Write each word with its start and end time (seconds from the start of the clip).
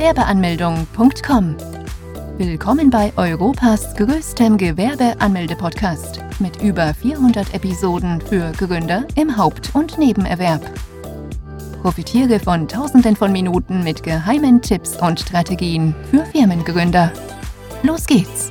Gewerbeanmeldung.com. 0.00 1.56
Willkommen 2.38 2.88
bei 2.88 3.12
Europas 3.18 3.94
größtem 3.96 4.56
Gewerbeanmelde-Podcast 4.56 6.20
mit 6.38 6.62
über 6.62 6.94
400 6.94 7.52
Episoden 7.52 8.18
für 8.22 8.50
Gründer 8.52 9.06
im 9.14 9.36
Haupt- 9.36 9.74
und 9.74 9.98
Nebenerwerb. 9.98 10.62
Profitiere 11.82 12.40
von 12.40 12.66
Tausenden 12.66 13.14
von 13.14 13.30
Minuten 13.30 13.84
mit 13.84 14.02
geheimen 14.02 14.62
Tipps 14.62 14.96
und 14.96 15.20
Strategien 15.20 15.94
für 16.10 16.24
Firmengründer. 16.24 17.12
Los 17.82 18.06
geht's! 18.06 18.50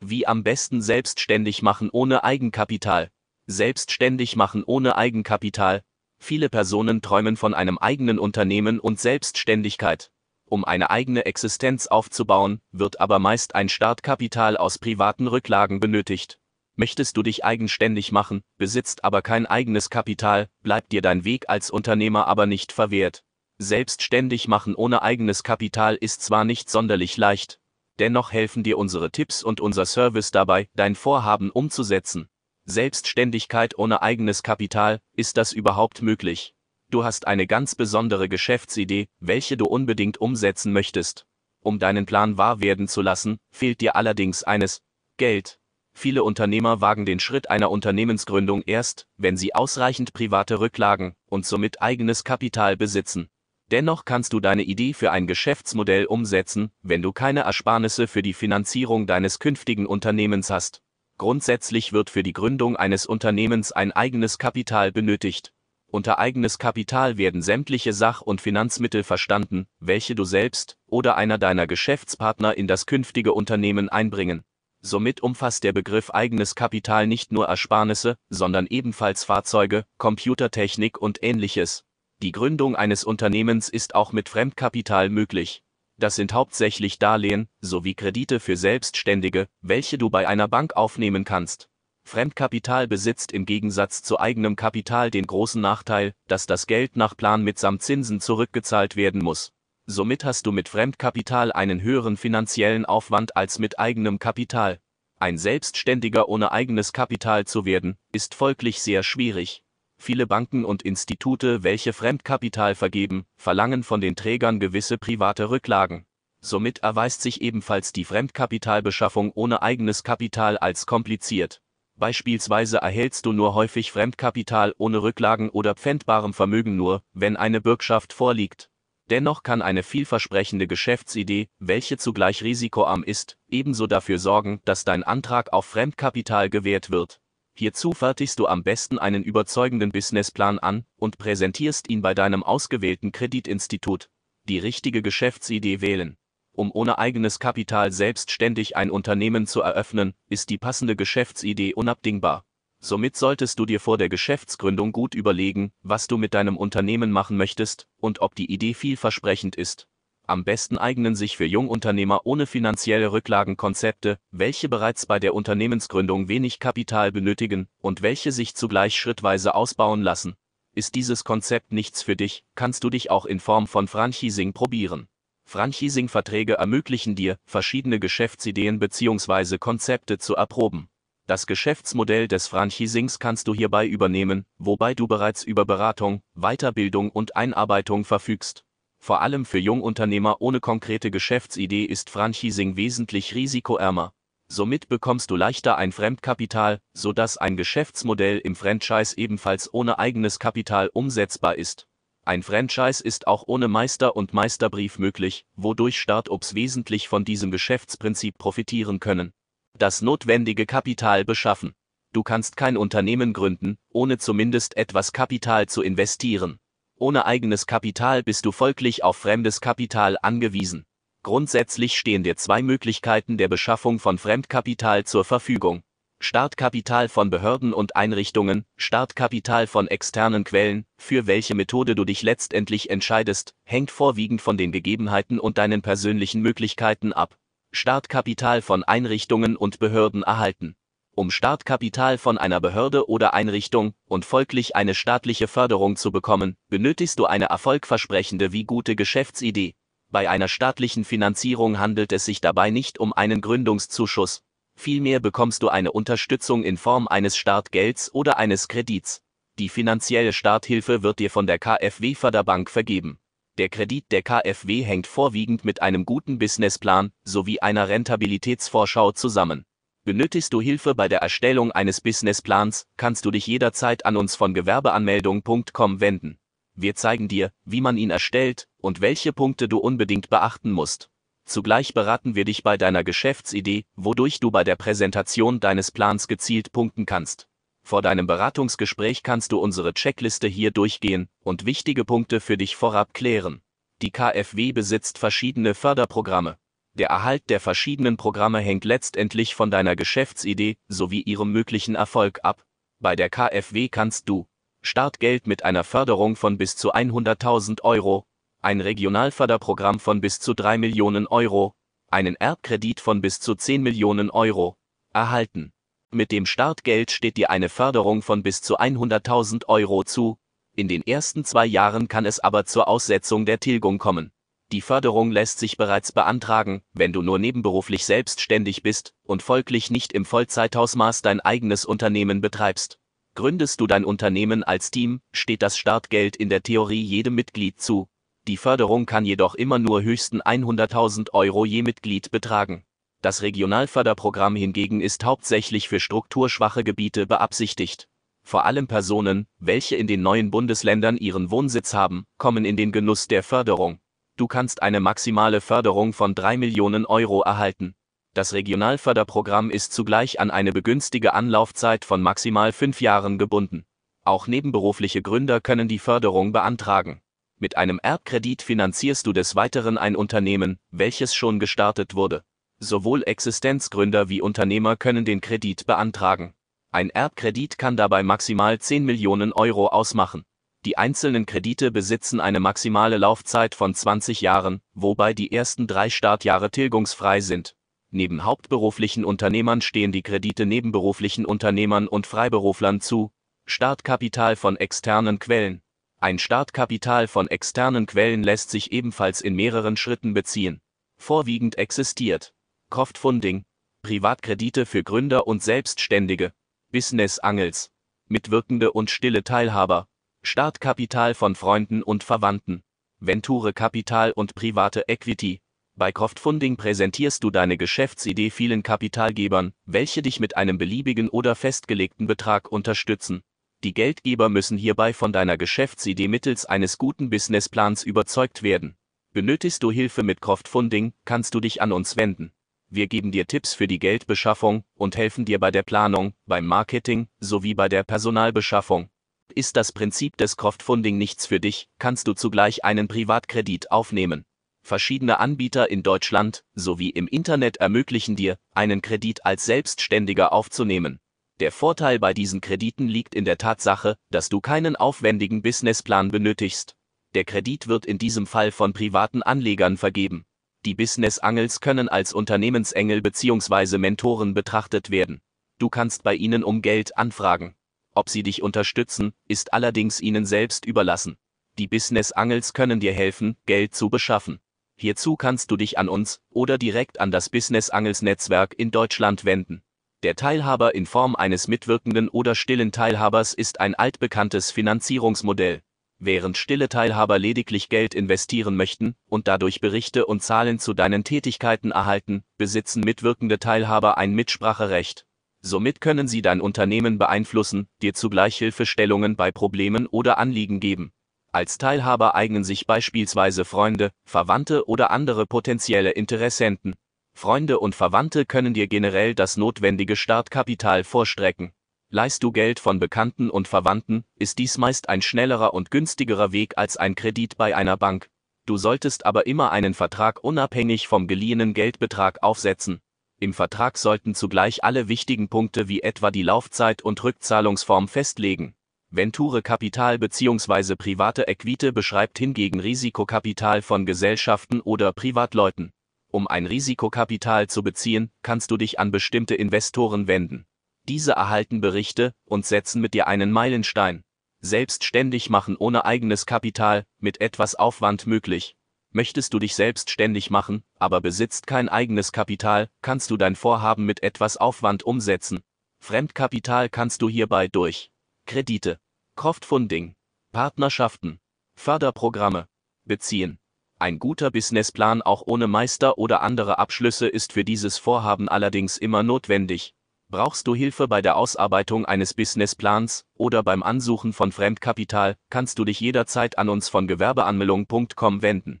Wie 0.00 0.26
am 0.26 0.42
besten 0.42 0.82
selbstständig 0.82 1.62
machen 1.62 1.88
ohne 1.90 2.24
Eigenkapital. 2.24 3.08
Selbstständig 3.46 4.36
machen 4.36 4.64
ohne 4.66 4.98
Eigenkapital. 4.98 5.80
Viele 6.22 6.48
Personen 6.48 7.02
träumen 7.02 7.36
von 7.36 7.54
einem 7.54 7.78
eigenen 7.78 8.18
Unternehmen 8.18 8.78
und 8.78 9.00
Selbstständigkeit. 9.00 10.12
Um 10.44 10.64
eine 10.64 10.90
eigene 10.90 11.26
Existenz 11.26 11.86
aufzubauen, 11.86 12.60
wird 12.72 13.00
aber 13.00 13.18
meist 13.18 13.54
ein 13.54 13.68
Startkapital 13.68 14.56
aus 14.56 14.78
privaten 14.78 15.26
Rücklagen 15.26 15.80
benötigt. 15.80 16.38
Möchtest 16.76 17.16
du 17.16 17.22
dich 17.22 17.44
eigenständig 17.44 18.12
machen, 18.12 18.42
besitzt 18.56 19.04
aber 19.04 19.22
kein 19.22 19.46
eigenes 19.46 19.90
Kapital, 19.90 20.48
bleibt 20.62 20.92
dir 20.92 21.02
dein 21.02 21.24
Weg 21.24 21.48
als 21.48 21.70
Unternehmer 21.70 22.26
aber 22.26 22.46
nicht 22.46 22.72
verwehrt. 22.72 23.24
Selbstständig 23.58 24.48
machen 24.48 24.74
ohne 24.74 25.02
eigenes 25.02 25.42
Kapital 25.42 25.94
ist 25.96 26.22
zwar 26.22 26.46
nicht 26.46 26.70
sonderlich 26.70 27.18
leicht, 27.18 27.60
dennoch 27.98 28.32
helfen 28.32 28.62
dir 28.62 28.78
unsere 28.78 29.10
Tipps 29.10 29.42
und 29.42 29.60
unser 29.60 29.84
Service 29.84 30.30
dabei, 30.30 30.68
dein 30.74 30.94
Vorhaben 30.94 31.50
umzusetzen. 31.50 32.29
Selbstständigkeit 32.70 33.76
ohne 33.78 34.00
eigenes 34.00 34.42
Kapital, 34.42 35.00
ist 35.14 35.36
das 35.36 35.52
überhaupt 35.52 36.02
möglich? 36.02 36.54
Du 36.90 37.04
hast 37.04 37.26
eine 37.26 37.46
ganz 37.46 37.74
besondere 37.74 38.28
Geschäftsidee, 38.28 39.08
welche 39.20 39.56
du 39.56 39.66
unbedingt 39.66 40.18
umsetzen 40.18 40.72
möchtest. 40.72 41.26
Um 41.60 41.78
deinen 41.78 42.06
Plan 42.06 42.38
wahr 42.38 42.60
werden 42.60 42.88
zu 42.88 43.02
lassen, 43.02 43.38
fehlt 43.50 43.80
dir 43.80 43.94
allerdings 43.94 44.42
eines, 44.42 44.80
Geld. 45.18 45.60
Viele 45.92 46.24
Unternehmer 46.24 46.80
wagen 46.80 47.04
den 47.04 47.20
Schritt 47.20 47.50
einer 47.50 47.70
Unternehmensgründung 47.70 48.62
erst, 48.62 49.06
wenn 49.18 49.36
sie 49.36 49.54
ausreichend 49.54 50.14
private 50.14 50.58
Rücklagen 50.58 51.14
und 51.26 51.44
somit 51.44 51.82
eigenes 51.82 52.24
Kapital 52.24 52.76
besitzen. 52.76 53.28
Dennoch 53.70 54.04
kannst 54.04 54.32
du 54.32 54.40
deine 54.40 54.62
Idee 54.62 54.94
für 54.94 55.12
ein 55.12 55.26
Geschäftsmodell 55.26 56.06
umsetzen, 56.06 56.72
wenn 56.82 57.02
du 57.02 57.12
keine 57.12 57.40
Ersparnisse 57.40 58.08
für 58.08 58.22
die 58.22 58.32
Finanzierung 58.32 59.06
deines 59.06 59.38
künftigen 59.38 59.86
Unternehmens 59.86 60.50
hast. 60.50 60.82
Grundsätzlich 61.20 61.92
wird 61.92 62.08
für 62.08 62.22
die 62.22 62.32
Gründung 62.32 62.76
eines 62.76 63.04
Unternehmens 63.04 63.72
ein 63.72 63.92
eigenes 63.92 64.38
Kapital 64.38 64.90
benötigt. 64.90 65.52
Unter 65.86 66.18
eigenes 66.18 66.58
Kapital 66.58 67.18
werden 67.18 67.42
sämtliche 67.42 67.92
Sach- 67.92 68.22
und 68.22 68.40
Finanzmittel 68.40 69.04
verstanden, 69.04 69.66
welche 69.80 70.14
du 70.14 70.24
selbst 70.24 70.78
oder 70.86 71.18
einer 71.18 71.36
deiner 71.36 71.66
Geschäftspartner 71.66 72.56
in 72.56 72.66
das 72.66 72.86
künftige 72.86 73.34
Unternehmen 73.34 73.90
einbringen. 73.90 74.44
Somit 74.80 75.22
umfasst 75.22 75.62
der 75.62 75.74
Begriff 75.74 76.08
eigenes 76.08 76.54
Kapital 76.54 77.06
nicht 77.06 77.32
nur 77.32 77.48
Ersparnisse, 77.48 78.16
sondern 78.30 78.66
ebenfalls 78.66 79.22
Fahrzeuge, 79.22 79.84
Computertechnik 79.98 80.96
und 80.96 81.22
ähnliches. 81.22 81.84
Die 82.22 82.32
Gründung 82.32 82.76
eines 82.76 83.04
Unternehmens 83.04 83.68
ist 83.68 83.94
auch 83.94 84.14
mit 84.14 84.30
Fremdkapital 84.30 85.10
möglich. 85.10 85.62
Das 86.00 86.16
sind 86.16 86.32
hauptsächlich 86.32 86.98
Darlehen 86.98 87.46
sowie 87.60 87.92
Kredite 87.92 88.40
für 88.40 88.56
Selbstständige, 88.56 89.48
welche 89.60 89.98
du 89.98 90.08
bei 90.08 90.26
einer 90.26 90.48
Bank 90.48 90.74
aufnehmen 90.74 91.24
kannst. 91.24 91.68
Fremdkapital 92.04 92.88
besitzt 92.88 93.32
im 93.32 93.44
Gegensatz 93.44 94.02
zu 94.02 94.18
eigenem 94.18 94.56
Kapital 94.56 95.10
den 95.10 95.26
großen 95.26 95.60
Nachteil, 95.60 96.14
dass 96.26 96.46
das 96.46 96.66
Geld 96.66 96.96
nach 96.96 97.14
Plan 97.18 97.42
mitsamt 97.44 97.82
Zinsen 97.82 98.18
zurückgezahlt 98.18 98.96
werden 98.96 99.22
muss. 99.22 99.52
Somit 99.84 100.24
hast 100.24 100.46
du 100.46 100.52
mit 100.52 100.70
Fremdkapital 100.70 101.52
einen 101.52 101.82
höheren 101.82 102.16
finanziellen 102.16 102.86
Aufwand 102.86 103.36
als 103.36 103.58
mit 103.58 103.78
eigenem 103.78 104.18
Kapital. 104.18 104.80
Ein 105.18 105.36
Selbstständiger 105.36 106.30
ohne 106.30 106.50
eigenes 106.50 106.94
Kapital 106.94 107.44
zu 107.44 107.66
werden, 107.66 107.98
ist 108.10 108.34
folglich 108.34 108.80
sehr 108.80 109.02
schwierig. 109.02 109.62
Viele 110.02 110.26
Banken 110.26 110.64
und 110.64 110.80
Institute, 110.80 111.62
welche 111.62 111.92
Fremdkapital 111.92 112.74
vergeben, 112.74 113.26
verlangen 113.36 113.82
von 113.82 114.00
den 114.00 114.16
Trägern 114.16 114.58
gewisse 114.58 114.96
private 114.96 115.50
Rücklagen. 115.50 116.06
Somit 116.40 116.78
erweist 116.78 117.20
sich 117.20 117.42
ebenfalls 117.42 117.92
die 117.92 118.06
Fremdkapitalbeschaffung 118.06 119.30
ohne 119.34 119.60
eigenes 119.60 120.02
Kapital 120.02 120.56
als 120.56 120.86
kompliziert. 120.86 121.60
Beispielsweise 121.96 122.78
erhältst 122.78 123.26
du 123.26 123.34
nur 123.34 123.52
häufig 123.52 123.92
Fremdkapital 123.92 124.72
ohne 124.78 125.02
Rücklagen 125.02 125.50
oder 125.50 125.74
pfändbarem 125.74 126.32
Vermögen 126.32 126.76
nur, 126.76 127.02
wenn 127.12 127.36
eine 127.36 127.60
Bürgschaft 127.60 128.14
vorliegt. 128.14 128.70
Dennoch 129.10 129.42
kann 129.42 129.60
eine 129.60 129.82
vielversprechende 129.82 130.66
Geschäftsidee, 130.66 131.48
welche 131.58 131.98
zugleich 131.98 132.42
risikoarm 132.42 133.02
ist, 133.02 133.36
ebenso 133.48 133.86
dafür 133.86 134.18
sorgen, 134.18 134.62
dass 134.64 134.86
dein 134.86 135.02
Antrag 135.02 135.52
auf 135.52 135.66
Fremdkapital 135.66 136.48
gewährt 136.48 136.90
wird. 136.90 137.19
Hierzu 137.60 137.92
fertigst 137.92 138.38
du 138.38 138.46
am 138.46 138.62
besten 138.62 138.98
einen 138.98 139.22
überzeugenden 139.22 139.92
Businessplan 139.92 140.58
an 140.58 140.86
und 140.96 141.18
präsentierst 141.18 141.90
ihn 141.90 142.00
bei 142.00 142.14
deinem 142.14 142.42
ausgewählten 142.42 143.12
Kreditinstitut. 143.12 144.08
Die 144.48 144.58
richtige 144.58 145.02
Geschäftsidee 145.02 145.82
wählen. 145.82 146.16
Um 146.52 146.72
ohne 146.72 146.96
eigenes 146.96 147.38
Kapital 147.38 147.92
selbstständig 147.92 148.78
ein 148.78 148.90
Unternehmen 148.90 149.46
zu 149.46 149.60
eröffnen, 149.60 150.14
ist 150.30 150.48
die 150.48 150.56
passende 150.56 150.96
Geschäftsidee 150.96 151.74
unabdingbar. 151.74 152.46
Somit 152.78 153.14
solltest 153.14 153.58
du 153.58 153.66
dir 153.66 153.78
vor 153.78 153.98
der 153.98 154.08
Geschäftsgründung 154.08 154.92
gut 154.92 155.14
überlegen, 155.14 155.70
was 155.82 156.06
du 156.06 156.16
mit 156.16 156.32
deinem 156.32 156.56
Unternehmen 156.56 157.12
machen 157.12 157.36
möchtest 157.36 157.86
und 157.98 158.22
ob 158.22 158.34
die 158.36 158.50
Idee 158.50 158.72
vielversprechend 158.72 159.54
ist. 159.54 159.86
Am 160.30 160.44
besten 160.44 160.78
eignen 160.78 161.16
sich 161.16 161.36
für 161.36 161.44
Jungunternehmer 161.44 162.20
ohne 162.22 162.46
finanzielle 162.46 163.10
Rücklagen 163.10 163.56
Konzepte, 163.56 164.16
welche 164.30 164.68
bereits 164.68 165.04
bei 165.06 165.18
der 165.18 165.34
Unternehmensgründung 165.34 166.28
wenig 166.28 166.60
Kapital 166.60 167.10
benötigen 167.10 167.66
und 167.80 168.02
welche 168.02 168.30
sich 168.30 168.54
zugleich 168.54 168.96
schrittweise 168.96 169.56
ausbauen 169.56 170.02
lassen. 170.02 170.36
Ist 170.72 170.94
dieses 170.94 171.24
Konzept 171.24 171.72
nichts 171.72 172.04
für 172.04 172.14
dich, 172.14 172.44
kannst 172.54 172.84
du 172.84 172.90
dich 172.90 173.10
auch 173.10 173.26
in 173.26 173.40
Form 173.40 173.66
von 173.66 173.88
Franchising 173.88 174.52
probieren. 174.52 175.08
Franchising-Verträge 175.46 176.54
ermöglichen 176.54 177.16
dir, 177.16 177.36
verschiedene 177.44 177.98
Geschäftsideen 177.98 178.78
bzw. 178.78 179.58
Konzepte 179.58 180.18
zu 180.18 180.36
erproben. 180.36 180.88
Das 181.26 181.48
Geschäftsmodell 181.48 182.28
des 182.28 182.46
Franchisings 182.46 183.18
kannst 183.18 183.48
du 183.48 183.52
hierbei 183.52 183.84
übernehmen, 183.84 184.46
wobei 184.58 184.94
du 184.94 185.08
bereits 185.08 185.42
über 185.42 185.64
Beratung, 185.64 186.22
Weiterbildung 186.36 187.10
und 187.10 187.34
Einarbeitung 187.34 188.04
verfügst. 188.04 188.64
Vor 189.02 189.22
allem 189.22 189.46
für 189.46 189.58
Jungunternehmer 189.58 190.40
ohne 190.40 190.60
konkrete 190.60 191.10
Geschäftsidee 191.10 191.84
ist 191.84 192.10
Franchising 192.10 192.76
wesentlich 192.76 193.34
risikoärmer. 193.34 194.12
Somit 194.46 194.88
bekommst 194.88 195.30
du 195.30 195.36
leichter 195.36 195.78
ein 195.78 195.90
Fremdkapital, 195.90 196.80
sodass 196.92 197.38
ein 197.38 197.56
Geschäftsmodell 197.56 198.38
im 198.38 198.54
Franchise 198.54 199.16
ebenfalls 199.16 199.72
ohne 199.72 199.98
eigenes 199.98 200.38
Kapital 200.38 200.90
umsetzbar 200.92 201.56
ist. 201.56 201.86
Ein 202.26 202.42
Franchise 202.42 203.02
ist 203.02 203.26
auch 203.26 203.44
ohne 203.46 203.68
Meister 203.68 204.16
und 204.16 204.34
Meisterbrief 204.34 204.98
möglich, 204.98 205.46
wodurch 205.56 205.98
Startups 205.98 206.54
wesentlich 206.54 207.08
von 207.08 207.24
diesem 207.24 207.50
Geschäftsprinzip 207.50 208.36
profitieren 208.36 209.00
können. 209.00 209.32
Das 209.78 210.02
notwendige 210.02 210.66
Kapital 210.66 211.24
beschaffen. 211.24 211.72
Du 212.12 212.22
kannst 212.22 212.56
kein 212.56 212.76
Unternehmen 212.76 213.32
gründen, 213.32 213.78
ohne 213.88 214.18
zumindest 214.18 214.76
etwas 214.76 215.12
Kapital 215.12 215.66
zu 215.66 215.80
investieren. 215.80 216.58
Ohne 217.02 217.24
eigenes 217.24 217.66
Kapital 217.66 218.22
bist 218.22 218.44
du 218.44 218.52
folglich 218.52 219.02
auf 219.02 219.16
fremdes 219.16 219.62
Kapital 219.62 220.18
angewiesen. 220.20 220.84
Grundsätzlich 221.22 221.96
stehen 221.96 222.24
dir 222.24 222.36
zwei 222.36 222.60
Möglichkeiten 222.60 223.38
der 223.38 223.48
Beschaffung 223.48 223.98
von 223.98 224.18
Fremdkapital 224.18 225.04
zur 225.04 225.24
Verfügung. 225.24 225.82
Startkapital 226.18 227.08
von 227.08 227.30
Behörden 227.30 227.72
und 227.72 227.96
Einrichtungen, 227.96 228.66
Startkapital 228.76 229.66
von 229.66 229.88
externen 229.88 230.44
Quellen, 230.44 230.84
für 230.98 231.26
welche 231.26 231.54
Methode 231.54 231.94
du 231.94 232.04
dich 232.04 232.20
letztendlich 232.20 232.90
entscheidest, 232.90 233.54
hängt 233.64 233.90
vorwiegend 233.90 234.42
von 234.42 234.58
den 234.58 234.70
Gegebenheiten 234.70 235.40
und 235.40 235.56
deinen 235.56 235.80
persönlichen 235.80 236.42
Möglichkeiten 236.42 237.14
ab. 237.14 237.38
Startkapital 237.72 238.60
von 238.60 238.84
Einrichtungen 238.84 239.56
und 239.56 239.78
Behörden 239.78 240.22
erhalten 240.22 240.76
um 241.20 241.30
Startkapital 241.30 242.16
von 242.16 242.38
einer 242.38 242.62
Behörde 242.62 243.06
oder 243.06 243.34
Einrichtung 243.34 243.92
und 244.06 244.24
folglich 244.24 244.74
eine 244.74 244.94
staatliche 244.94 245.48
Förderung 245.48 245.96
zu 245.96 246.12
bekommen, 246.12 246.56
benötigst 246.70 247.18
du 247.18 247.26
eine 247.26 247.44
erfolgversprechende 247.50 248.52
wie 248.52 248.64
gute 248.64 248.96
Geschäftsidee. 248.96 249.74
Bei 250.08 250.30
einer 250.30 250.48
staatlichen 250.48 251.04
Finanzierung 251.04 251.78
handelt 251.78 252.12
es 252.12 252.24
sich 252.24 252.40
dabei 252.40 252.70
nicht 252.70 252.98
um 252.98 253.12
einen 253.12 253.42
Gründungszuschuss. 253.42 254.40
Vielmehr 254.76 255.20
bekommst 255.20 255.62
du 255.62 255.68
eine 255.68 255.92
Unterstützung 255.92 256.64
in 256.64 256.78
Form 256.78 257.06
eines 257.06 257.36
Startgelds 257.36 258.10
oder 258.14 258.38
eines 258.38 258.66
Kredits. 258.66 259.20
Die 259.58 259.68
finanzielle 259.68 260.32
Starthilfe 260.32 261.02
wird 261.02 261.18
dir 261.18 261.30
von 261.30 261.46
der 261.46 261.58
KfW 261.58 262.14
Förderbank 262.14 262.70
vergeben. 262.70 263.18
Der 263.58 263.68
Kredit 263.68 264.06
der 264.10 264.22
KfW 264.22 264.84
hängt 264.84 265.06
vorwiegend 265.06 265.66
mit 265.66 265.82
einem 265.82 266.06
guten 266.06 266.38
Businessplan 266.38 267.12
sowie 267.24 267.60
einer 267.60 267.88
Rentabilitätsvorschau 267.88 269.12
zusammen. 269.12 269.66
Benötigst 270.04 270.54
du 270.54 270.62
Hilfe 270.62 270.94
bei 270.94 271.08
der 271.08 271.20
Erstellung 271.20 271.72
eines 271.72 272.00
Businessplans, 272.00 272.86
kannst 272.96 273.26
du 273.26 273.30
dich 273.30 273.46
jederzeit 273.46 274.06
an 274.06 274.16
uns 274.16 274.34
von 274.34 274.54
Gewerbeanmeldung.com 274.54 276.00
wenden. 276.00 276.38
Wir 276.74 276.94
zeigen 276.94 277.28
dir, 277.28 277.52
wie 277.64 277.82
man 277.82 277.98
ihn 277.98 278.08
erstellt 278.08 278.66
und 278.78 279.02
welche 279.02 279.34
Punkte 279.34 279.68
du 279.68 279.76
unbedingt 279.76 280.30
beachten 280.30 280.70
musst. 280.70 281.10
Zugleich 281.44 281.92
beraten 281.92 282.34
wir 282.34 282.46
dich 282.46 282.62
bei 282.62 282.78
deiner 282.78 283.04
Geschäftsidee, 283.04 283.84
wodurch 283.94 284.40
du 284.40 284.50
bei 284.50 284.64
der 284.64 284.76
Präsentation 284.76 285.60
deines 285.60 285.90
Plans 285.90 286.28
gezielt 286.28 286.72
punkten 286.72 287.04
kannst. 287.04 287.46
Vor 287.82 288.00
deinem 288.00 288.26
Beratungsgespräch 288.26 289.22
kannst 289.22 289.52
du 289.52 289.58
unsere 289.58 289.92
Checkliste 289.92 290.48
hier 290.48 290.70
durchgehen 290.70 291.28
und 291.40 291.66
wichtige 291.66 292.06
Punkte 292.06 292.40
für 292.40 292.56
dich 292.56 292.74
vorab 292.74 293.12
klären. 293.12 293.60
Die 294.00 294.12
KfW 294.12 294.72
besitzt 294.72 295.18
verschiedene 295.18 295.74
Förderprogramme. 295.74 296.56
Der 297.00 297.08
Erhalt 297.08 297.48
der 297.48 297.60
verschiedenen 297.60 298.18
Programme 298.18 298.58
hängt 298.58 298.84
letztendlich 298.84 299.54
von 299.54 299.70
deiner 299.70 299.96
Geschäftsidee 299.96 300.76
sowie 300.86 301.22
ihrem 301.22 301.50
möglichen 301.50 301.94
Erfolg 301.94 302.40
ab. 302.42 302.62
Bei 302.98 303.16
der 303.16 303.30
KfW 303.30 303.88
kannst 303.88 304.28
du 304.28 304.46
Startgeld 304.82 305.46
mit 305.46 305.64
einer 305.64 305.82
Förderung 305.82 306.36
von 306.36 306.58
bis 306.58 306.76
zu 306.76 306.92
100.000 306.92 307.84
Euro, 307.84 308.26
ein 308.60 308.82
Regionalförderprogramm 308.82 309.98
von 309.98 310.20
bis 310.20 310.40
zu 310.40 310.52
3 310.52 310.76
Millionen 310.76 311.26
Euro, 311.26 311.72
einen 312.10 312.36
Erbkredit 312.36 313.00
von 313.00 313.22
bis 313.22 313.40
zu 313.40 313.54
10 313.54 313.82
Millionen 313.82 314.28
Euro 314.28 314.76
erhalten. 315.14 315.72
Mit 316.10 316.30
dem 316.30 316.44
Startgeld 316.44 317.12
steht 317.12 317.38
dir 317.38 317.48
eine 317.48 317.70
Förderung 317.70 318.20
von 318.20 318.42
bis 318.42 318.60
zu 318.60 318.78
100.000 318.78 319.68
Euro 319.68 320.04
zu. 320.04 320.36
In 320.76 320.86
den 320.86 321.02
ersten 321.06 321.46
zwei 321.46 321.64
Jahren 321.64 322.08
kann 322.08 322.26
es 322.26 322.40
aber 322.40 322.66
zur 322.66 322.88
Aussetzung 322.88 323.46
der 323.46 323.58
Tilgung 323.58 323.96
kommen. 323.96 324.32
Die 324.72 324.80
Förderung 324.82 325.32
lässt 325.32 325.58
sich 325.58 325.76
bereits 325.76 326.12
beantragen, 326.12 326.82
wenn 326.92 327.12
du 327.12 327.22
nur 327.22 327.40
nebenberuflich 327.40 328.04
selbstständig 328.04 328.84
bist 328.84 329.14
und 329.24 329.42
folglich 329.42 329.90
nicht 329.90 330.12
im 330.12 330.24
Vollzeitausmaß 330.24 331.22
dein 331.22 331.40
eigenes 331.40 331.84
Unternehmen 331.84 332.40
betreibst. 332.40 333.00
Gründest 333.34 333.80
du 333.80 333.88
dein 333.88 334.04
Unternehmen 334.04 334.62
als 334.62 334.92
Team, 334.92 335.22
steht 335.32 335.62
das 335.62 335.76
Startgeld 335.76 336.36
in 336.36 336.48
der 336.50 336.62
Theorie 336.62 337.02
jedem 337.02 337.34
Mitglied 337.34 337.80
zu. 337.80 338.08
Die 338.46 338.56
Förderung 338.56 339.06
kann 339.06 339.24
jedoch 339.24 339.56
immer 339.56 339.80
nur 339.80 340.02
höchsten 340.02 340.40
100.000 340.40 341.32
Euro 341.32 341.64
je 341.64 341.82
Mitglied 341.82 342.30
betragen. 342.30 342.84
Das 343.22 343.42
Regionalförderprogramm 343.42 344.54
hingegen 344.54 345.00
ist 345.00 345.24
hauptsächlich 345.24 345.88
für 345.88 345.98
strukturschwache 345.98 346.84
Gebiete 346.84 347.26
beabsichtigt. 347.26 348.08
Vor 348.44 348.64
allem 348.64 348.86
Personen, 348.86 349.48
welche 349.58 349.96
in 349.96 350.06
den 350.06 350.22
neuen 350.22 350.52
Bundesländern 350.52 351.16
ihren 351.16 351.50
Wohnsitz 351.50 351.92
haben, 351.92 352.24
kommen 352.38 352.64
in 352.64 352.76
den 352.76 352.92
Genuss 352.92 353.26
der 353.26 353.42
Förderung. 353.42 353.98
Du 354.40 354.48
kannst 354.48 354.82
eine 354.82 355.00
maximale 355.00 355.60
Förderung 355.60 356.14
von 356.14 356.34
3 356.34 356.56
Millionen 356.56 357.04
Euro 357.04 357.42
erhalten. 357.42 357.94
Das 358.32 358.54
Regionalförderprogramm 358.54 359.70
ist 359.70 359.92
zugleich 359.92 360.40
an 360.40 360.50
eine 360.50 360.72
begünstige 360.72 361.34
Anlaufzeit 361.34 362.06
von 362.06 362.22
maximal 362.22 362.72
fünf 362.72 363.02
Jahren 363.02 363.36
gebunden. 363.36 363.84
Auch 364.24 364.46
nebenberufliche 364.46 365.20
Gründer 365.20 365.60
können 365.60 365.88
die 365.88 365.98
Förderung 365.98 366.52
beantragen. 366.52 367.20
Mit 367.58 367.76
einem 367.76 368.00
Erbkredit 368.02 368.62
finanzierst 368.62 369.26
du 369.26 369.34
des 369.34 369.56
Weiteren 369.56 369.98
ein 369.98 370.16
Unternehmen, 370.16 370.78
welches 370.90 371.34
schon 371.34 371.60
gestartet 371.60 372.14
wurde. 372.14 372.42
Sowohl 372.78 373.22
Existenzgründer 373.24 374.30
wie 374.30 374.40
Unternehmer 374.40 374.96
können 374.96 375.26
den 375.26 375.42
Kredit 375.42 375.84
beantragen. 375.84 376.54
Ein 376.90 377.10
Erbkredit 377.10 377.76
kann 377.76 377.98
dabei 377.98 378.22
maximal 378.22 378.78
10 378.78 379.04
Millionen 379.04 379.52
Euro 379.52 379.88
ausmachen. 379.88 380.44
Die 380.86 380.96
einzelnen 380.96 381.44
Kredite 381.44 381.90
besitzen 381.90 382.40
eine 382.40 382.58
maximale 382.58 383.18
Laufzeit 383.18 383.74
von 383.74 383.94
20 383.94 384.40
Jahren, 384.40 384.80
wobei 384.94 385.34
die 385.34 385.52
ersten 385.52 385.86
drei 385.86 386.08
Startjahre 386.08 386.70
tilgungsfrei 386.70 387.40
sind. 387.40 387.76
Neben 388.10 388.44
hauptberuflichen 388.44 389.24
Unternehmern 389.24 389.82
stehen 389.82 390.10
die 390.10 390.22
Kredite 390.22 390.64
nebenberuflichen 390.64 391.44
Unternehmern 391.44 392.08
und 392.08 392.26
Freiberuflern 392.26 393.00
zu. 393.00 393.30
Startkapital 393.66 394.56
von 394.56 394.76
externen 394.76 395.38
Quellen. 395.38 395.82
Ein 396.18 396.38
Startkapital 396.38 397.28
von 397.28 397.48
externen 397.48 398.06
Quellen 398.06 398.42
lässt 398.42 398.70
sich 398.70 398.90
ebenfalls 398.90 399.40
in 399.42 399.54
mehreren 399.54 399.96
Schritten 399.96 400.34
beziehen. 400.34 400.80
Vorwiegend 401.18 401.78
existiert 401.78 402.54
Crowdfunding, 402.90 403.64
Privatkredite 404.02 404.86
für 404.86 405.04
Gründer 405.04 405.46
und 405.46 405.62
Selbstständige, 405.62 406.52
Business 406.90 407.38
Angels, 407.38 407.90
Mitwirkende 408.26 408.92
und 408.92 409.10
stille 409.10 409.44
Teilhaber, 409.44 410.08
Startkapital 410.42 411.34
von 411.34 411.54
Freunden 411.54 412.02
und 412.02 412.24
Verwandten, 412.24 412.82
Venture 413.20 413.72
Kapital 413.72 414.32
und 414.32 414.54
private 414.54 415.04
Equity. 415.06 415.60
Bei 415.96 416.12
Crowdfunding 416.12 416.78
präsentierst 416.78 417.44
du 417.44 417.50
deine 417.50 417.76
Geschäftsidee 417.76 418.50
vielen 418.50 418.82
Kapitalgebern, 418.82 419.74
welche 419.84 420.22
dich 420.22 420.40
mit 420.40 420.56
einem 420.56 420.78
beliebigen 420.78 421.28
oder 421.28 421.54
festgelegten 421.54 422.26
Betrag 422.26 422.72
unterstützen. 422.72 423.42
Die 423.84 423.92
Geldgeber 423.92 424.48
müssen 424.48 424.78
hierbei 424.78 425.12
von 425.12 425.32
deiner 425.32 425.58
Geschäftsidee 425.58 426.26
mittels 426.26 426.64
eines 426.64 426.96
guten 426.96 427.28
Businessplans 427.28 428.02
überzeugt 428.02 428.62
werden. 428.62 428.96
Benötigst 429.32 429.82
du 429.82 429.92
Hilfe 429.92 430.22
mit 430.22 430.40
Crowdfunding, 430.40 431.12
kannst 431.26 431.54
du 431.54 431.60
dich 431.60 431.82
an 431.82 431.92
uns 431.92 432.16
wenden. 432.16 432.50
Wir 432.88 433.06
geben 433.06 433.30
dir 433.30 433.46
Tipps 433.46 433.74
für 433.74 433.86
die 433.86 433.98
Geldbeschaffung 433.98 434.84
und 434.94 435.16
helfen 435.16 435.44
dir 435.44 435.60
bei 435.60 435.70
der 435.70 435.82
Planung, 435.82 436.32
beim 436.46 436.66
Marketing 436.66 437.28
sowie 437.38 437.74
bei 437.74 437.88
der 437.90 438.04
Personalbeschaffung. 438.04 439.10
Ist 439.52 439.76
das 439.76 439.92
Prinzip 439.92 440.36
des 440.36 440.56
Crowdfunding 440.56 441.18
nichts 441.18 441.46
für 441.46 441.60
dich, 441.60 441.88
kannst 441.98 442.28
du 442.28 442.34
zugleich 442.34 442.84
einen 442.84 443.08
Privatkredit 443.08 443.90
aufnehmen. 443.90 444.44
Verschiedene 444.82 445.38
Anbieter 445.38 445.90
in 445.90 446.02
Deutschland 446.02 446.64
sowie 446.74 447.10
im 447.10 447.28
Internet 447.28 447.76
ermöglichen 447.76 448.36
dir, 448.36 448.58
einen 448.74 449.02
Kredit 449.02 449.44
als 449.44 449.66
Selbstständiger 449.66 450.52
aufzunehmen. 450.52 451.20
Der 451.60 451.72
Vorteil 451.72 452.18
bei 452.18 452.32
diesen 452.32 452.60
Krediten 452.60 453.06
liegt 453.06 453.34
in 453.34 453.44
der 453.44 453.58
Tatsache, 453.58 454.16
dass 454.30 454.48
du 454.48 454.60
keinen 454.60 454.96
aufwendigen 454.96 455.62
Businessplan 455.62 456.30
benötigst. 456.30 456.96
Der 457.34 457.44
Kredit 457.44 457.86
wird 457.86 458.06
in 458.06 458.18
diesem 458.18 458.46
Fall 458.46 458.72
von 458.72 458.92
privaten 458.92 459.42
Anlegern 459.42 459.96
vergeben. 459.96 460.44
Die 460.86 460.94
Business 460.94 461.38
Angels 461.38 461.80
können 461.80 462.08
als 462.08 462.32
Unternehmensengel 462.32 463.20
bzw. 463.20 463.98
Mentoren 463.98 464.54
betrachtet 464.54 465.10
werden. 465.10 465.42
Du 465.78 465.90
kannst 465.90 466.22
bei 466.22 466.34
ihnen 466.34 466.64
um 466.64 466.80
Geld 466.80 467.18
anfragen. 467.18 467.74
Ob 468.20 468.28
sie 468.28 468.42
dich 468.42 468.60
unterstützen, 468.60 469.32
ist 469.48 469.72
allerdings 469.72 470.20
ihnen 470.20 470.44
selbst 470.44 470.84
überlassen. 470.84 471.38
Die 471.78 471.86
Business 471.86 472.32
Angels 472.32 472.74
können 472.74 473.00
dir 473.00 473.14
helfen, 473.14 473.56
Geld 473.64 473.94
zu 473.94 474.10
beschaffen. 474.10 474.60
Hierzu 474.98 475.36
kannst 475.36 475.70
du 475.70 475.78
dich 475.78 475.96
an 475.96 476.10
uns 476.10 476.42
oder 476.50 476.76
direkt 476.76 477.18
an 477.18 477.30
das 477.30 477.48
Business 477.48 477.88
Angels 477.88 478.20
Netzwerk 478.20 478.74
in 478.76 478.90
Deutschland 478.90 479.46
wenden. 479.46 479.80
Der 480.22 480.36
Teilhaber 480.36 480.94
in 480.94 481.06
Form 481.06 481.34
eines 481.34 481.66
mitwirkenden 481.66 482.28
oder 482.28 482.54
stillen 482.54 482.92
Teilhabers 482.92 483.54
ist 483.54 483.80
ein 483.80 483.94
altbekanntes 483.94 484.70
Finanzierungsmodell. 484.70 485.80
Während 486.18 486.58
stille 486.58 486.90
Teilhaber 486.90 487.38
lediglich 487.38 487.88
Geld 487.88 488.14
investieren 488.14 488.76
möchten 488.76 489.14
und 489.30 489.48
dadurch 489.48 489.80
Berichte 489.80 490.26
und 490.26 490.42
Zahlen 490.42 490.78
zu 490.78 490.92
deinen 490.92 491.24
Tätigkeiten 491.24 491.90
erhalten, 491.90 492.44
besitzen 492.58 493.00
mitwirkende 493.00 493.58
Teilhaber 493.58 494.18
ein 494.18 494.34
Mitspracherecht. 494.34 495.24
Somit 495.62 496.00
können 496.00 496.26
sie 496.26 496.42
dein 496.42 496.60
Unternehmen 496.60 497.18
beeinflussen, 497.18 497.88
dir 498.00 498.14
zugleich 498.14 498.56
Hilfestellungen 498.56 499.36
bei 499.36 499.52
Problemen 499.52 500.06
oder 500.06 500.38
Anliegen 500.38 500.80
geben. 500.80 501.12
Als 501.52 501.78
Teilhaber 501.78 502.34
eignen 502.34 502.64
sich 502.64 502.86
beispielsweise 502.86 503.64
Freunde, 503.64 504.12
Verwandte 504.24 504.88
oder 504.88 505.10
andere 505.10 505.46
potenzielle 505.46 506.12
Interessenten. 506.12 506.94
Freunde 507.34 507.80
und 507.80 507.94
Verwandte 507.94 508.46
können 508.46 508.72
dir 508.72 508.86
generell 508.86 509.34
das 509.34 509.56
notwendige 509.56 510.16
Startkapital 510.16 511.04
vorstrecken. 511.04 511.72
Leist 512.08 512.42
du 512.42 512.52
Geld 512.52 512.80
von 512.80 512.98
Bekannten 512.98 513.50
und 513.50 513.68
Verwandten, 513.68 514.24
ist 514.36 514.58
dies 514.58 514.78
meist 514.78 515.08
ein 515.08 515.22
schnellerer 515.22 515.74
und 515.74 515.90
günstigerer 515.90 516.52
Weg 516.52 516.76
als 516.76 516.96
ein 516.96 517.14
Kredit 517.14 517.56
bei 517.56 517.76
einer 517.76 517.96
Bank. 517.96 518.28
Du 518.66 518.76
solltest 518.76 519.26
aber 519.26 519.46
immer 519.46 519.72
einen 519.72 519.94
Vertrag 519.94 520.42
unabhängig 520.42 521.08
vom 521.08 521.26
geliehenen 521.26 521.74
Geldbetrag 521.74 522.42
aufsetzen. 522.42 523.00
Im 523.42 523.54
Vertrag 523.54 523.96
sollten 523.96 524.34
zugleich 524.34 524.84
alle 524.84 525.08
wichtigen 525.08 525.48
Punkte 525.48 525.88
wie 525.88 526.02
etwa 526.02 526.30
die 526.30 526.42
Laufzeit 526.42 527.00
und 527.00 527.24
Rückzahlungsform 527.24 528.06
festlegen. 528.06 528.74
Venture 529.10 529.62
Kapital 529.62 530.18
bzw. 530.18 530.94
private 530.94 531.48
Equite 531.48 531.94
beschreibt 531.94 532.38
hingegen 532.38 532.80
Risikokapital 532.80 533.80
von 533.80 534.04
Gesellschaften 534.04 534.82
oder 534.82 535.14
Privatleuten. 535.14 535.90
Um 536.30 536.48
ein 536.48 536.66
Risikokapital 536.66 537.66
zu 537.66 537.82
beziehen, 537.82 538.30
kannst 538.42 538.70
du 538.70 538.76
dich 538.76 539.00
an 539.00 539.10
bestimmte 539.10 539.54
Investoren 539.54 540.26
wenden. 540.26 540.66
Diese 541.08 541.32
erhalten 541.32 541.80
Berichte 541.80 542.34
und 542.44 542.66
setzen 542.66 543.00
mit 543.00 543.14
dir 543.14 543.26
einen 543.26 543.52
Meilenstein. 543.52 544.22
Selbstständig 544.60 545.48
machen 545.48 545.76
ohne 545.78 546.04
eigenes 546.04 546.44
Kapital, 546.44 547.06
mit 547.18 547.40
etwas 547.40 547.74
Aufwand 547.74 548.26
möglich. 548.26 548.76
Möchtest 549.12 549.52
du 549.52 549.58
dich 549.58 549.74
selbstständig 549.74 550.50
machen, 550.50 550.84
aber 550.98 551.20
besitzt 551.20 551.66
kein 551.66 551.88
eigenes 551.88 552.30
Kapital, 552.30 552.88
kannst 553.02 553.30
du 553.32 553.36
dein 553.36 553.56
Vorhaben 553.56 554.06
mit 554.06 554.22
etwas 554.22 554.56
Aufwand 554.56 555.02
umsetzen. 555.02 555.60
Fremdkapital 555.98 556.88
kannst 556.88 557.20
du 557.20 557.28
hierbei 557.28 557.66
durch 557.66 558.12
Kredite, 558.46 559.00
Crowdfunding, 559.34 560.14
Partnerschaften, 560.52 561.40
Förderprogramme 561.74 562.68
beziehen. 563.04 563.58
Ein 563.98 564.20
guter 564.20 564.52
Businessplan 564.52 565.22
auch 565.22 565.42
ohne 565.44 565.66
Meister 565.66 566.16
oder 566.16 566.40
andere 566.42 566.78
Abschlüsse 566.78 567.26
ist 567.26 567.52
für 567.52 567.64
dieses 567.64 567.98
Vorhaben 567.98 568.48
allerdings 568.48 568.96
immer 568.96 569.24
notwendig. 569.24 569.92
Brauchst 570.28 570.68
du 570.68 570.76
Hilfe 570.76 571.08
bei 571.08 571.20
der 571.20 571.36
Ausarbeitung 571.36 572.06
eines 572.06 572.32
Businessplans 572.32 573.24
oder 573.34 573.64
beim 573.64 573.82
Ansuchen 573.82 574.32
von 574.32 574.52
Fremdkapital, 574.52 575.36
kannst 575.50 575.80
du 575.80 575.84
dich 575.84 575.98
jederzeit 575.98 576.58
an 576.58 576.68
uns 576.68 576.88
von 576.88 577.08
gewerbeanmeldung.com 577.08 578.40
wenden. 578.40 578.80